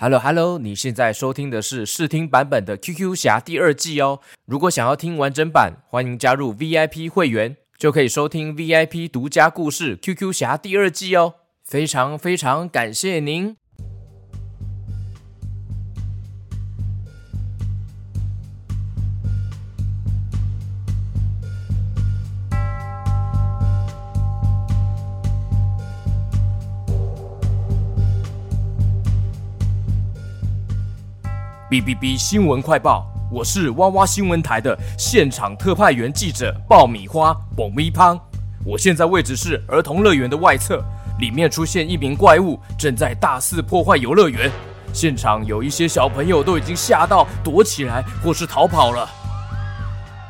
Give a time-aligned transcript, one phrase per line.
[0.00, 4.20] Hello Hello，你现在收听的是试听版本的 QQ 侠第二季哦。
[4.44, 11.34] 如果想要听完整版，欢迎加入 VIP 会员，就可以收听 VIP 独家故事 QQ 侠第二季哦。
[11.64, 13.56] 非常非常感谢您。
[31.70, 32.16] 哔哔哔！
[32.16, 38.18] 新闻快报，我是哇哇新闻台的现场特派员记者爆米花爆米胖。
[38.64, 40.82] 我现在位置是儿童乐园的外侧，
[41.18, 44.50] 里面出现一名怪物，正在大肆破坏游乐园。
[44.94, 49.06] 现场有一些小朋友都已经吓到躲起来或是逃跑了，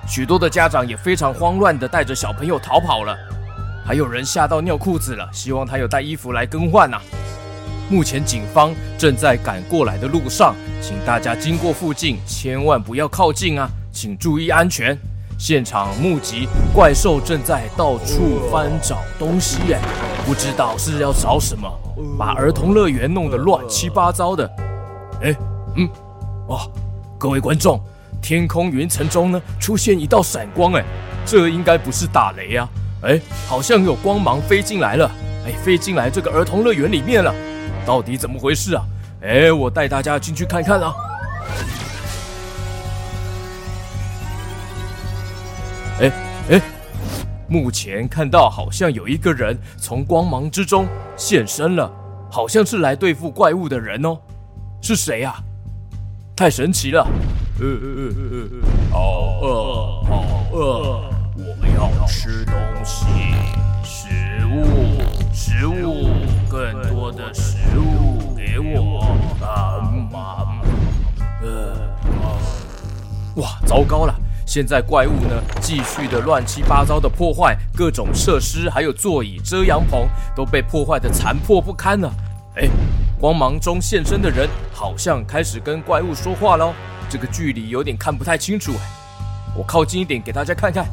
[0.09, 3.16] 许多的家长也非常慌乱的带着小朋友逃跑了，
[3.87, 7.01] 还有人吓到尿裤子了，希望他有带衣服来更换呐。
[7.91, 14.96] 目前警方正在赶过来的路上，请大家经过附近千万不要靠近啊，请注意安全。
[15.38, 19.80] 现场目击怪兽正在到处翻找东西，哎，
[20.26, 21.71] 不知道是要找什么，
[22.18, 24.51] 把儿童乐园弄得乱七八糟的。
[25.23, 25.35] 哎，
[25.76, 25.88] 嗯，
[26.48, 26.70] 哦，
[27.16, 27.80] 各位观众，
[28.20, 30.85] 天空云层中呢出现一道闪光，哎，
[31.24, 32.68] 这应该不是打雷啊，
[33.02, 35.09] 哎，好像有光芒飞进来了，
[35.46, 37.32] 哎，飞进来这个儿童乐园里面了。
[37.89, 38.85] 到底怎么回事啊？
[39.23, 40.95] 哎，我带大家进去看看啊！
[45.99, 46.13] 哎
[46.51, 46.61] 哎，
[47.49, 51.91] 目前看到好像有一个人从光芒之中现身了，
[52.31, 54.19] 好像是来对付怪物的人哦。
[54.83, 55.37] 是谁呀？
[56.37, 57.03] 太神奇了！
[58.91, 63.07] 好饿，好饿，我们要吃东西，
[63.83, 64.66] 食物，
[65.33, 66.11] 食物，
[66.50, 66.97] 更多
[73.69, 74.15] 糟糕了！
[74.47, 82.10] 现在怪物呢，继续的乱七八糟的破坏各种设施，还有座椅、遮阳棚都被破坏的残破不堪了。
[82.56, 82.66] 哎，
[83.20, 86.72] 光芒中现身的人好像开始跟怪物说话喽，
[87.10, 88.81] 这个距离有点看不太清楚哎。
[89.54, 90.87] 我靠近一点给大家看看。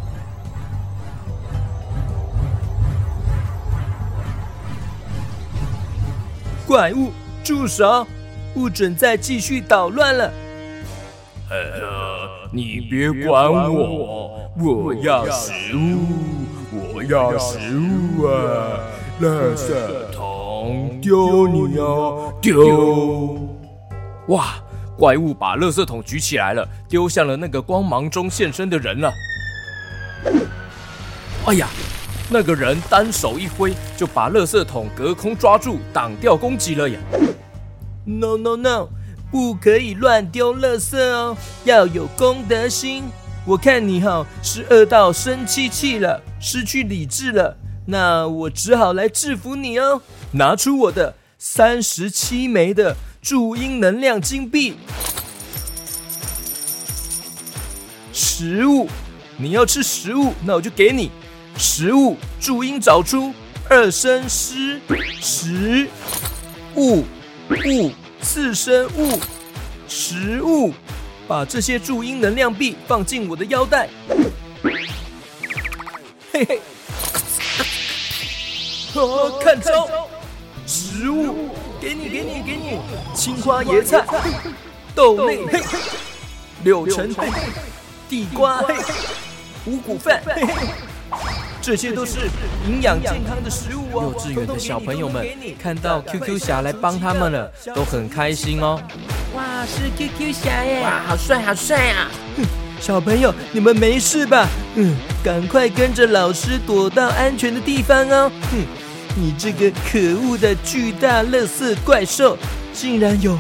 [6.68, 8.06] 怪物，住手！
[8.54, 10.30] 不准再继续捣乱了。
[11.50, 11.56] 呃，
[12.56, 15.98] 你别管我，我要食物，
[16.72, 18.80] 我要食物啊！
[19.22, 19.74] 垃圾
[20.14, 23.38] 桶丢你哦，丢！
[24.28, 24.54] 哇，
[24.98, 29.12] 怪物把垃圾桶举起来了，丢向了那个光芒中现身的人了。
[31.48, 31.68] 哎呀，
[32.30, 36.98] 那个人单手一挥，就把垃圾桶隔空抓住，挡掉攻击了呀
[38.06, 38.88] ！No no no！
[39.36, 41.36] 不可以乱丢垃圾哦，
[41.66, 43.04] 要有公德心。
[43.46, 50.02] 我看你哈是饿到生气气了，失去理智了，那我只好来制服你哦。
[50.32, 54.78] 拿出我的三十七枚的注音能量金币，
[58.14, 58.88] 食物，
[59.36, 61.12] 你要吃食物，那我就给你
[61.58, 62.16] 食物。
[62.40, 63.34] 注音找出
[63.70, 64.80] 二声诗，
[65.20, 65.90] 食
[66.78, 67.04] 物
[67.50, 67.92] 物。
[68.26, 69.20] 四生物，
[69.88, 70.74] 食物，
[71.28, 73.88] 把这些注音能量币放进我的腰带。
[76.34, 76.60] 嘿嘿，
[78.96, 79.88] 哦，看招！
[80.66, 82.80] 食物，给你，给你，给你，
[83.16, 84.04] 青花椰菜、
[84.96, 85.46] 豆类、
[86.64, 87.14] 柳橙、
[88.10, 88.60] 地瓜、
[89.66, 90.22] 五谷饭。
[90.26, 90.68] 嘿嘿
[91.66, 92.20] 这些都是
[92.68, 94.04] 营养健康的食物哦。
[94.04, 95.28] 幼稚园的小朋友们
[95.60, 98.80] 看到 QQ 侠来帮他们了，都很开心哦。
[99.34, 100.84] 哇，是 QQ 侠耶！
[100.84, 102.08] 哇，好帅，好帅啊！
[102.80, 104.48] 小朋友，你们没事吧？
[104.76, 108.32] 嗯，赶快跟着老师躲到安全的地方哦。
[108.52, 108.64] 哼，
[109.16, 112.38] 你这个可恶的巨大垃圾怪兽，
[112.74, 113.34] 竟然有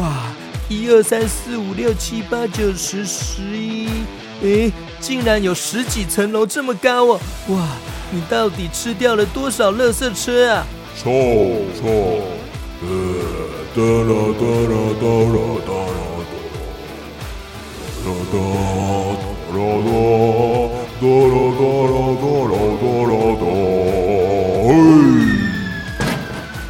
[0.00, 0.32] 哇，
[0.70, 3.90] 一二三四五六七八九十十一，
[4.40, 4.72] 诶。
[5.06, 7.20] 竟然有十几层楼这么高哦！
[7.50, 7.68] 哇，
[8.10, 10.66] 你到底吃掉了多少垃圾车啊？
[11.00, 11.08] 臭
[11.78, 11.86] 臭，
[12.82, 12.88] 呃，
[13.72, 16.50] 哒啦哒啦哒啦哒啦哒，
[18.02, 18.34] 哒哒
[19.46, 19.88] 哒啦哒，
[20.98, 23.46] 哒啦哒啦哒啦哒啦哒，
[24.66, 24.74] 嘿！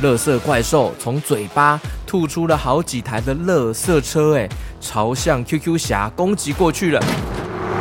[0.02, 4.46] 垃圾怪兽从嘴巴吐出了好几台的垃圾车，哎，
[4.78, 7.02] 朝向 QQ 侠攻击过去了。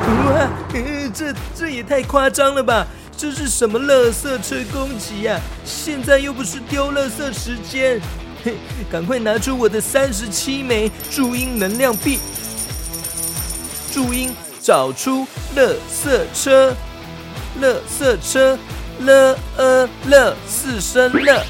[0.25, 0.49] 哇，
[1.13, 2.85] 这这也太夸张了吧！
[3.17, 5.39] 这是什么垃圾车攻击呀？
[5.63, 7.99] 现在又不是丢垃圾时间。
[8.43, 8.55] 嘿，
[8.91, 12.19] 赶快拿出我的三十七枚注音能量币。
[13.91, 15.25] 注音找出
[15.55, 16.75] 垃圾车，
[17.61, 18.59] 垃圾车，
[18.99, 21.41] 了呃乐四声乐，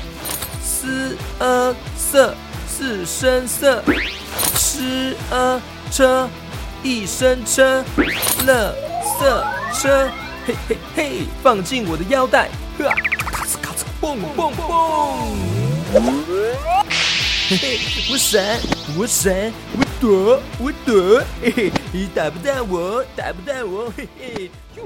[0.63, 2.35] 四呃色
[2.67, 3.83] 四声色，
[4.55, 5.59] 吃呃
[5.91, 6.29] 车
[6.85, 7.83] 一声车，
[8.45, 8.75] 乐
[9.17, 9.43] 色
[9.73, 10.07] 车，
[10.45, 12.47] 嘿嘿嘿，放进我的腰带，
[12.77, 12.93] 哈，
[13.31, 14.67] 咔嚓咔嚓，蹦蹦蹦，
[17.49, 17.79] 嘿嘿，
[18.11, 18.59] 我闪，
[18.95, 24.51] 我闪，我躲，我躲，嘿嘿，你打不到我，打不到我，嘿嘿。
[24.75, 24.81] 这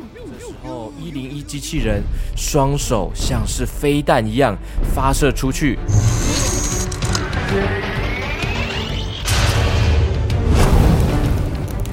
[0.47, 2.01] 时候，一零一机器人
[2.33, 4.57] 双手像是飞弹一样
[4.95, 5.77] 发射出去。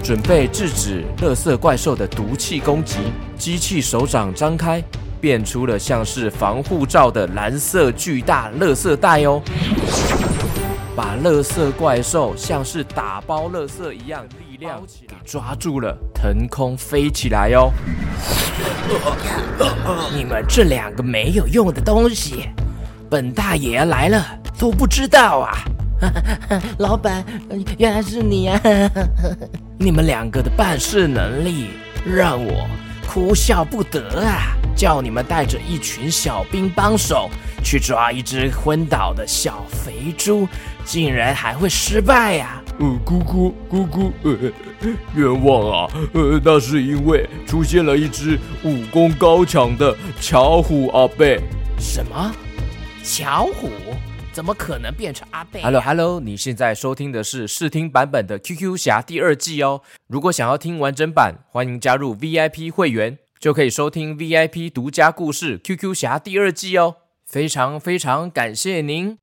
[0.06, 2.98] 准备制止垃圾怪兽的毒气攻击，
[3.36, 4.80] 机器手掌张开，
[5.20, 9.42] 变出了像是防护罩的蓝色巨大垃圾袋哦，
[10.94, 17.72] 把垃圾怪兽像是打包垃圾一样力量给抓住了，腾空飞起来哦。
[20.14, 22.48] 你们这两个没有用的东西，
[23.10, 24.24] 本大爷来了
[24.56, 25.58] 都不知道啊！
[26.78, 27.24] 老板，
[27.78, 28.60] 原来是你啊！
[29.78, 31.70] 你们两个的办事能力
[32.04, 32.66] 让我
[33.06, 34.56] 哭笑不得啊！
[34.76, 37.30] 叫你们带着一群小兵帮手
[37.64, 40.46] 去抓一只昏倒的小肥猪，
[40.84, 42.62] 竟然还会失败呀！
[42.78, 44.36] 呃，姑姑，姑姑，呃，
[45.14, 45.90] 冤枉啊！
[46.12, 51.40] 呃，那是因为出现了一只武功高强的巧虎阿贝。
[51.78, 52.30] 什么？
[53.02, 53.70] 巧虎？
[54.36, 59.80] 怎么可能变成阿贝？Hello Hello，你现在收听的是试听版本的《QQ 侠》第二季哦。
[60.08, 66.96] 如果想要听完整版，欢迎加入 VIP 会员，就可以收听 VIP 独家故事《QQ 侠》第二季哦。
[67.24, 69.16] 非常非常感谢您。